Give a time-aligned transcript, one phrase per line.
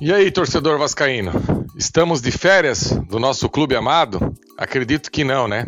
[0.00, 1.30] E aí, torcedor vascaíno?
[1.76, 4.34] Estamos de férias do nosso clube amado?
[4.56, 5.66] Acredito que não, né?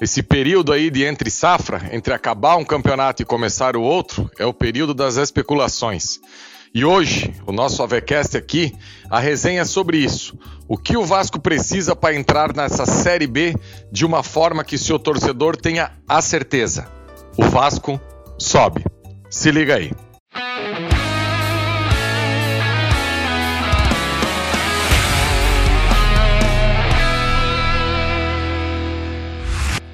[0.00, 4.46] Esse período aí de entre safra, entre acabar um campeonato e começar o outro, é
[4.46, 6.18] o período das especulações.
[6.72, 8.74] E hoje, o nosso Avecast aqui,
[9.10, 10.38] a resenha é sobre isso.
[10.66, 13.54] O que o Vasco precisa para entrar nessa Série B
[13.92, 16.88] de uma forma que seu torcedor tenha a certeza.
[17.36, 18.00] O Vasco
[18.38, 18.86] sobe.
[19.28, 19.92] Se liga aí.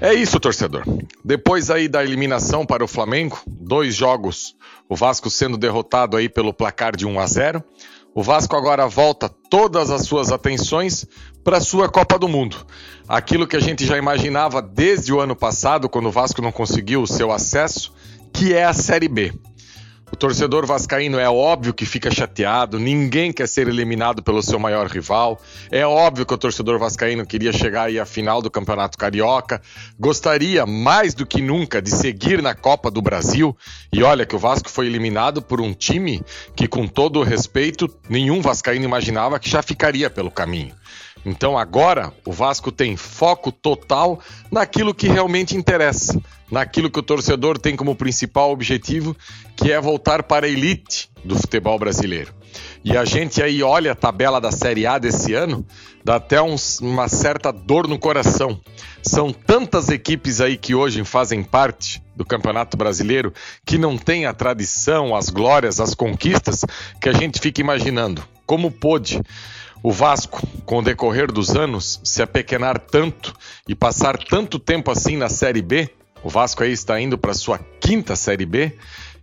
[0.03, 0.83] É isso, torcedor.
[1.25, 4.57] Depois aí da eliminação para o Flamengo, dois jogos,
[4.89, 7.65] o Vasco sendo derrotado aí pelo placar de 1 a 0.
[8.13, 11.07] O Vasco agora volta todas as suas atenções
[11.45, 12.67] para a sua Copa do Mundo.
[13.07, 17.03] Aquilo que a gente já imaginava desde o ano passado, quando o Vasco não conseguiu
[17.03, 17.93] o seu acesso,
[18.33, 19.33] que é a Série B.
[20.13, 24.87] O torcedor vascaíno é óbvio que fica chateado, ninguém quer ser eliminado pelo seu maior
[24.87, 25.41] rival.
[25.71, 29.63] É óbvio que o torcedor vascaíno queria chegar aí à final do Campeonato Carioca,
[29.99, 33.57] gostaria mais do que nunca de seguir na Copa do Brasil.
[33.91, 36.23] E olha que o Vasco foi eliminado por um time
[36.55, 40.75] que, com todo o respeito, nenhum vascaíno imaginava que já ficaria pelo caminho.
[41.25, 44.21] Então agora o Vasco tem foco total
[44.51, 46.21] naquilo que realmente interessa,
[46.51, 49.17] naquilo que o torcedor tem como principal objetivo,
[49.57, 52.35] que é voltar para a elite do futebol brasileiro.
[52.85, 55.65] E a gente aí olha a tabela da Série A desse ano,
[56.05, 58.61] dá até uns, uma certa dor no coração.
[59.03, 63.33] São tantas equipes aí que hoje fazem parte do Campeonato Brasileiro
[63.65, 66.65] que não tem a tradição, as glórias, as conquistas
[67.01, 68.23] que a gente fica imaginando.
[68.53, 69.19] Como pôde
[69.83, 73.35] o Vasco, com o decorrer dos anos, se apequenar tanto
[73.67, 75.89] e passar tanto tempo assim na Série B,
[76.23, 78.77] o Vasco aí está indo para sua quinta Série B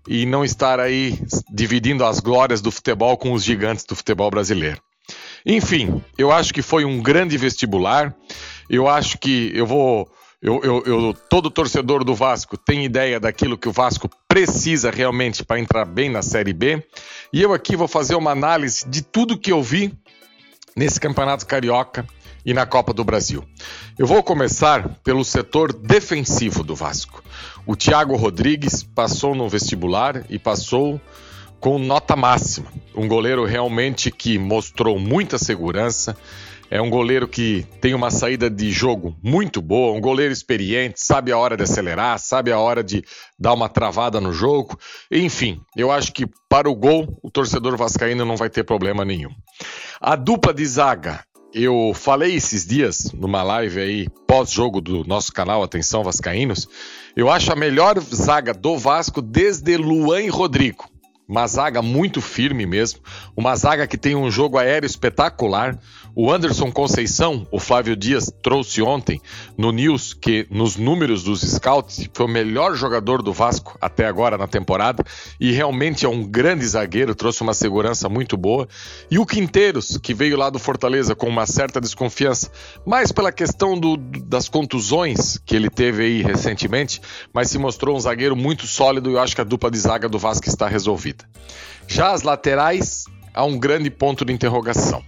[0.07, 1.15] e não estar aí
[1.47, 4.81] dividindo as glórias do futebol com os gigantes do futebol brasileiro.
[5.45, 8.15] Enfim, eu acho que foi um grande vestibular.
[8.67, 10.09] Eu acho que eu vou.
[10.41, 15.43] Eu, eu, eu, todo torcedor do Vasco tem ideia daquilo que o Vasco precisa realmente
[15.43, 16.81] para entrar bem na Série B.
[17.33, 19.93] E eu aqui vou fazer uma análise de tudo que eu vi
[20.77, 22.07] nesse Campeonato Carioca
[22.45, 23.43] e na Copa do Brasil.
[23.97, 27.21] Eu vou começar pelo setor defensivo do Vasco.
[27.65, 31.01] O Thiago Rodrigues passou no vestibular e passou
[31.59, 32.71] com nota máxima.
[32.95, 36.15] Um goleiro realmente que mostrou muita segurança,
[36.69, 41.31] é um goleiro que tem uma saída de jogo muito boa, um goleiro experiente, sabe
[41.31, 43.03] a hora de acelerar, sabe a hora de
[43.37, 44.77] dar uma travada no jogo.
[45.11, 49.31] Enfim, eu acho que para o gol o torcedor vascaíno não vai ter problema nenhum.
[49.99, 55.63] A dupla de zaga, eu falei esses dias numa live aí pós-jogo do nosso canal
[55.63, 56.67] Atenção Vascaínos,
[57.15, 60.88] eu acho a melhor zaga do Vasco desde Luan e Rodrigo
[61.29, 63.01] uma zaga muito firme mesmo,
[63.37, 65.77] uma zaga que tem um jogo aéreo espetacular.
[66.15, 69.21] O Anderson Conceição, o Flávio Dias trouxe ontem
[69.55, 74.37] no News que nos números dos scouts foi o melhor jogador do Vasco até agora
[74.37, 75.05] na temporada
[75.39, 78.67] e realmente é um grande zagueiro, trouxe uma segurança muito boa.
[79.11, 82.51] E o Quinteiros, que veio lá do Fortaleza com uma certa desconfiança,
[82.83, 86.99] mais pela questão do, das contusões que ele teve aí recentemente,
[87.31, 90.09] mas se mostrou um zagueiro muito sólido e eu acho que a dupla de zaga
[90.09, 91.18] do Vasco está resolvida.
[91.87, 95.03] Já as laterais, há um grande ponto de interrogação.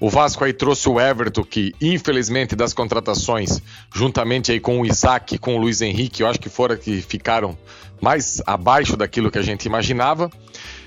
[0.00, 3.60] O Vasco aí trouxe o Everton, que infelizmente das contratações,
[3.94, 7.56] juntamente aí com o Isaac, com o Luiz Henrique, eu acho que foram que ficaram
[8.00, 10.30] mais abaixo daquilo que a gente imaginava.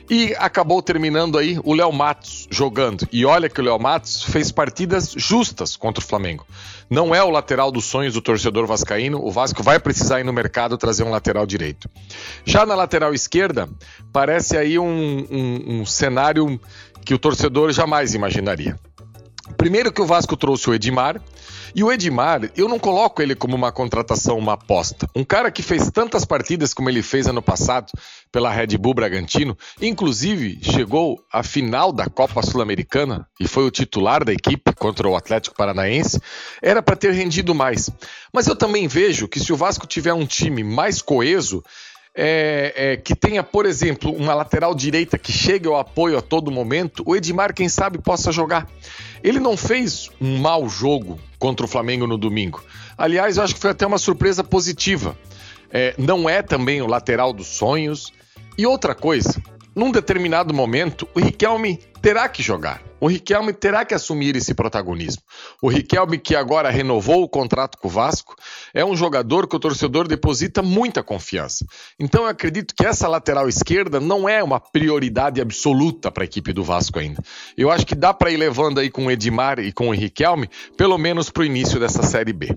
[0.09, 3.07] E acabou terminando aí o Léo Matos jogando.
[3.13, 6.45] E olha que o Léo Matos fez partidas justas contra o Flamengo.
[6.89, 9.23] Não é o lateral dos sonhos do torcedor vascaíno.
[9.23, 11.89] O Vasco vai precisar ir no mercado trazer um lateral direito.
[12.43, 13.69] Já na lateral esquerda,
[14.11, 16.59] parece aí um, um, um cenário
[17.05, 18.79] que o torcedor jamais imaginaria.
[19.57, 21.21] Primeiro que o Vasco trouxe o Edmar,
[21.73, 25.07] e o Edmar, eu não coloco ele como uma contratação, uma aposta.
[25.15, 27.91] Um cara que fez tantas partidas como ele fez ano passado
[28.29, 34.23] pela Red Bull Bragantino, inclusive chegou à final da Copa Sul-Americana e foi o titular
[34.25, 36.19] da equipe contra o Atlético Paranaense,
[36.61, 37.89] era para ter rendido mais.
[38.33, 41.63] Mas eu também vejo que se o Vasco tiver um time mais coeso,
[42.15, 46.51] é, é, que tenha, por exemplo, uma lateral direita que chegue ao apoio a todo
[46.51, 48.67] momento, o Edmar, quem sabe, possa jogar.
[49.23, 52.63] Ele não fez um mau jogo contra o Flamengo no domingo.
[52.97, 55.17] Aliás, eu acho que foi até uma surpresa positiva.
[55.71, 58.11] É, não é também o lateral dos sonhos.
[58.57, 59.41] E outra coisa,
[59.73, 62.81] num determinado momento, o Riquelme terá que jogar.
[63.01, 65.23] O Riquelme terá que assumir esse protagonismo.
[65.59, 68.35] O Riquelme, que agora renovou o contrato com o Vasco,
[68.75, 71.65] é um jogador que o torcedor deposita muita confiança.
[71.99, 76.53] Então eu acredito que essa lateral esquerda não é uma prioridade absoluta para a equipe
[76.53, 77.23] do Vasco ainda.
[77.57, 80.47] Eu acho que dá para ir levando aí com o Edmar e com o Riquelme,
[80.77, 82.55] pelo menos para o início dessa Série B.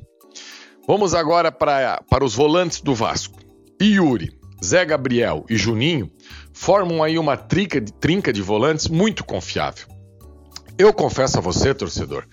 [0.86, 3.40] Vamos agora para, para os volantes do Vasco.
[3.80, 4.30] Yuri,
[4.62, 6.10] Zé Gabriel e Juninho
[6.52, 9.94] formam aí uma de, trinca de volantes muito confiável.
[10.76, 12.24] Eu confesso a você, torcedor,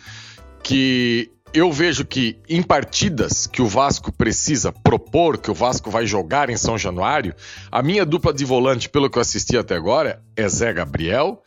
[0.63, 6.07] que eu vejo que em partidas que o Vasco precisa propor, que o Vasco vai
[6.07, 7.35] jogar em São Januário,
[7.71, 11.43] a minha dupla de volante, pelo que eu assisti até agora, é Zé Gabriel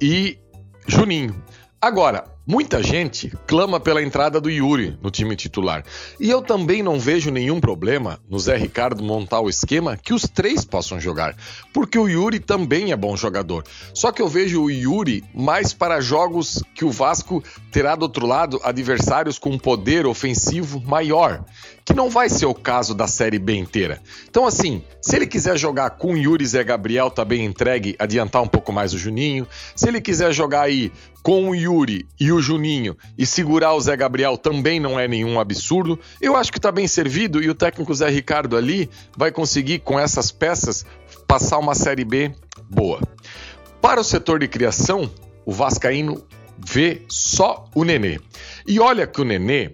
[0.00, 0.38] e
[0.86, 1.42] Juninho.
[1.80, 5.84] Agora, muita gente clama pela entrada do Yuri no time titular.
[6.18, 10.22] E eu também não vejo nenhum problema no Zé Ricardo montar o esquema que os
[10.22, 11.36] três possam jogar,
[11.74, 13.64] porque o Yuri também é bom jogador.
[13.92, 18.26] Só que eu vejo o Yuri mais para jogos que o Vasco terá do outro
[18.26, 21.44] lado adversários com um poder ofensivo maior,
[21.84, 24.00] que não vai ser o caso da Série B inteira.
[24.28, 28.42] Então, assim, se ele quiser jogar com o Yuri Zé Gabriel, tá bem entregue, adiantar
[28.42, 29.46] um pouco mais o Juninho.
[29.74, 30.90] Se ele quiser jogar aí
[31.22, 35.38] com o Yuri e o Juninho e segurar o Zé Gabriel também não é nenhum
[35.40, 35.98] absurdo.
[36.20, 39.98] Eu acho que está bem servido e o técnico Zé Ricardo ali vai conseguir, com
[39.98, 40.84] essas peças,
[41.26, 42.32] passar uma Série B
[42.70, 43.00] boa.
[43.80, 45.10] Para o setor de criação,
[45.44, 46.22] o Vascaíno
[46.58, 48.20] vê só o Nenê.
[48.66, 49.72] E olha que o Nenê,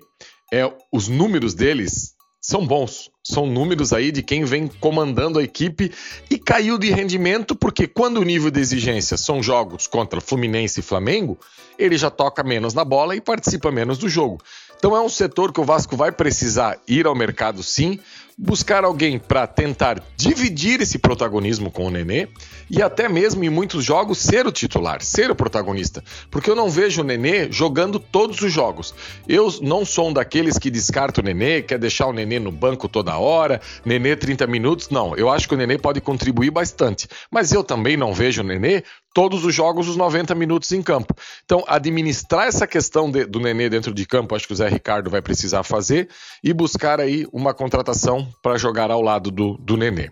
[0.52, 2.13] é, os números deles
[2.46, 3.11] são bons.
[3.23, 5.91] São números aí de quem vem comandando a equipe
[6.31, 10.82] e caiu de rendimento porque quando o nível de exigência são jogos contra Fluminense e
[10.82, 11.38] Flamengo,
[11.79, 14.43] ele já toca menos na bola e participa menos do jogo.
[14.76, 17.99] Então é um setor que o Vasco vai precisar ir ao mercado sim,
[18.37, 22.29] buscar alguém para tentar dividir esse protagonismo com o Nenê
[22.69, 26.69] e até mesmo em muitos jogos ser o titular, ser o protagonista, porque eu não
[26.69, 28.95] vejo o Nenê jogando todos os jogos.
[29.29, 32.89] Eu não sou um daqueles que descarta o Nenê, quer deixar o Nenê no banco
[32.89, 35.17] toda hora, Nenê 30 minutos, não.
[35.17, 38.83] Eu acho que o Nenê pode contribuir bastante, mas eu também não vejo o Nenê
[39.14, 41.14] todos os jogos os 90 minutos em campo.
[41.44, 45.08] Então, administrar essa questão de, do Nenê dentro de campo, acho que o Zé Ricardo
[45.08, 46.08] vai precisar fazer
[46.43, 50.11] e buscar aí uma contratação para jogar ao lado do, do Nenê.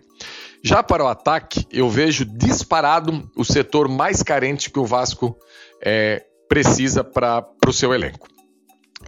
[0.63, 5.37] Já para o ataque, eu vejo disparado o setor mais carente que o Vasco
[5.83, 8.32] é, precisa para o seu elenco.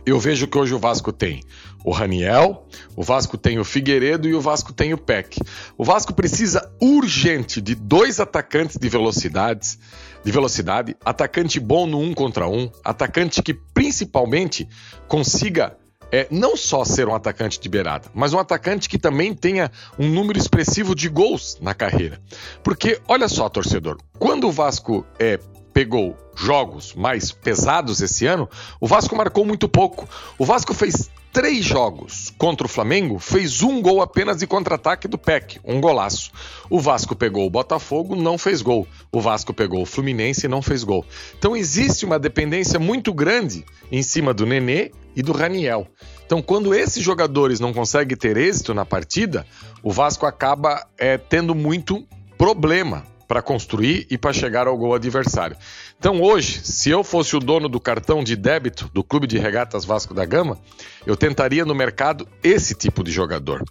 [0.05, 1.43] Eu vejo que hoje o Vasco tem
[1.83, 5.39] o Raniel, o Vasco tem o Figueiredo e o Vasco tem o Peck.
[5.75, 9.79] O Vasco precisa urgente de dois atacantes de velocidades,
[10.23, 14.67] de velocidade, atacante bom no um contra um, atacante que principalmente
[15.07, 15.75] consiga
[16.11, 20.07] é, não só ser um atacante de beirada, mas um atacante que também tenha um
[20.07, 22.21] número expressivo de gols na carreira.
[22.63, 25.39] Porque, olha só, torcedor, quando o Vasco é,
[25.75, 28.49] pegou jogos mais pesados esse ano,
[28.79, 30.07] o Vasco marcou muito pouco.
[30.37, 35.17] O Vasco fez três jogos contra o Flamengo, fez um gol apenas de contra-ataque do
[35.17, 36.31] PEC, um golaço.
[36.69, 38.87] O Vasco pegou o Botafogo, não fez gol.
[39.11, 41.05] O Vasco pegou o Fluminense não fez gol.
[41.37, 45.85] Então existe uma dependência muito grande em cima do Nenê e do Raniel.
[46.25, 49.45] Então, quando esses jogadores não conseguem ter êxito na partida,
[49.83, 52.07] o Vasco acaba é, tendo muito
[52.37, 55.57] problema para construir e para chegar ao gol adversário.
[55.97, 59.85] Então hoje, se eu fosse o dono do cartão de débito do Clube de Regatas
[59.85, 60.59] Vasco da Gama,
[61.05, 63.63] eu tentaria no mercado esse tipo de jogador.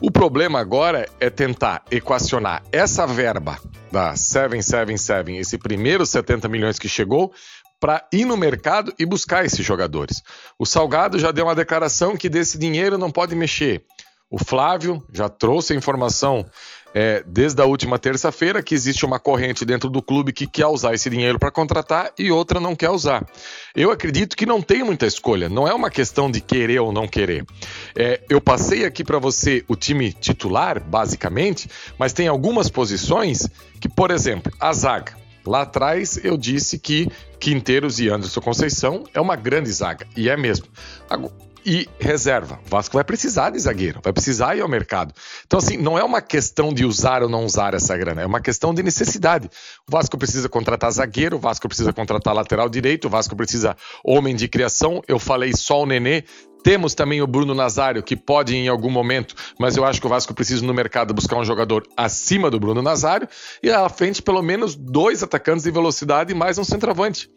[0.00, 3.58] O problema agora é tentar equacionar essa verba
[3.90, 7.32] da 777, esse primeiro 70 milhões que chegou,
[7.80, 10.22] para ir no mercado e buscar esses jogadores.
[10.58, 13.82] O Salgado já deu uma declaração que desse dinheiro não pode mexer.
[14.30, 16.46] O Flávio já trouxe a informação
[16.94, 20.94] é, desde a última terça-feira que existe uma corrente dentro do clube que quer usar
[20.94, 23.26] esse dinheiro para contratar e outra não quer usar.
[23.74, 27.06] Eu acredito que não tem muita escolha, não é uma questão de querer ou não
[27.06, 27.44] querer.
[27.94, 31.68] É, eu passei aqui para você o time titular, basicamente,
[31.98, 33.48] mas tem algumas posições
[33.80, 35.18] que, por exemplo, a zaga.
[35.46, 40.36] Lá atrás eu disse que Quinteiros e Anderson Conceição é uma grande zaga, e é
[40.36, 40.66] mesmo.
[41.08, 41.32] Agora,
[41.64, 42.60] e reserva.
[42.66, 45.14] O Vasco vai precisar de zagueiro, vai precisar ir ao mercado.
[45.46, 48.40] Então, assim, não é uma questão de usar ou não usar essa grana, é uma
[48.40, 49.48] questão de necessidade.
[49.88, 54.34] O Vasco precisa contratar zagueiro, o Vasco precisa contratar lateral direito, o Vasco precisa homem
[54.34, 55.02] de criação.
[55.06, 56.24] Eu falei só o Nenê.
[56.62, 60.10] Temos também o Bruno Nazário, que pode em algum momento, mas eu acho que o
[60.10, 63.26] Vasco precisa no mercado buscar um jogador acima do Bruno Nazário
[63.62, 67.30] e à frente pelo menos dois atacantes de velocidade e mais um centroavante.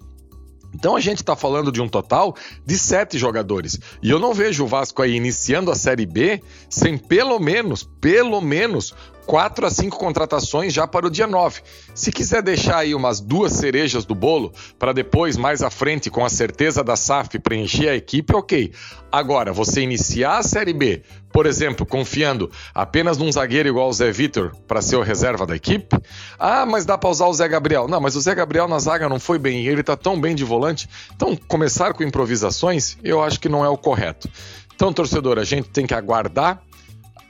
[0.73, 3.79] Então a gente está falando de um total de sete jogadores.
[4.01, 8.41] E eu não vejo o Vasco aí iniciando a Série B sem pelo menos, pelo
[8.41, 8.93] menos,
[9.25, 11.61] quatro a cinco contratações já para o dia 9.
[11.93, 16.25] Se quiser deixar aí umas duas cerejas do bolo para depois, mais à frente, com
[16.25, 18.71] a certeza da SAF, preencher a equipe, ok.
[19.11, 24.11] Agora, você iniciar a Série B, por exemplo, confiando apenas num zagueiro igual o Zé
[24.11, 25.97] Vitor para ser o reserva da equipe,
[26.39, 27.87] ah, mas dá para usar o Zé Gabriel.
[27.87, 30.43] Não, mas o Zé Gabriel na zaga não foi bem, ele está tão bem de
[30.43, 30.89] volante.
[31.15, 34.29] Então, começar com improvisações, eu acho que não é o correto.
[34.75, 36.61] Então, torcedor, a gente tem que aguardar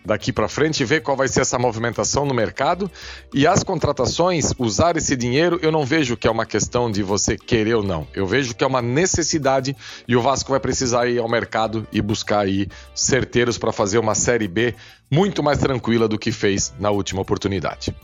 [0.05, 2.89] daqui para frente ver qual vai ser essa movimentação no mercado.
[3.33, 7.37] E as contratações, usar esse dinheiro, eu não vejo que é uma questão de você
[7.37, 8.07] querer ou não.
[8.13, 9.75] Eu vejo que é uma necessidade
[10.07, 14.15] e o Vasco vai precisar ir ao mercado e buscar aí certeiros para fazer uma
[14.15, 14.75] Série B
[15.09, 17.95] muito mais tranquila do que fez na última oportunidade.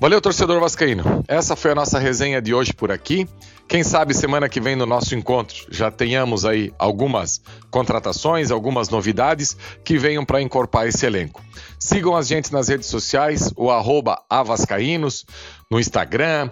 [0.00, 1.22] Valeu, torcedor vascaíno.
[1.28, 3.28] Essa foi a nossa resenha de hoje por aqui.
[3.68, 9.54] Quem sabe semana que vem no nosso encontro já tenhamos aí algumas contratações, algumas novidades
[9.84, 11.44] que venham para encorpar esse elenco.
[11.78, 15.26] Sigam a gente nas redes sociais, o arroba avascaínos,
[15.70, 16.50] no Instagram,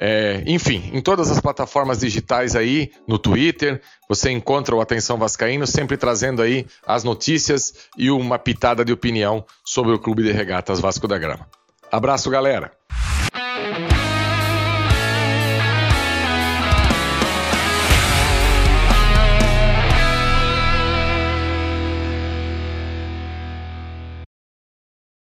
[0.00, 5.66] é, enfim, em todas as plataformas digitais aí, no Twitter, você encontra o Atenção Vascaíno,
[5.66, 10.80] sempre trazendo aí as notícias e uma pitada de opinião sobre o Clube de Regatas
[10.80, 11.46] Vasco da Grama.
[11.92, 12.72] Abraço, galera!